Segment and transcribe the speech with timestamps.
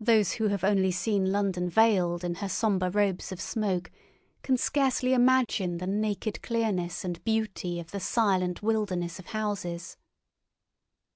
[0.00, 3.92] Those who have only seen London veiled in her sombre robes of smoke
[4.42, 9.98] can scarcely imagine the naked clearness and beauty of the silent wilderness of houses.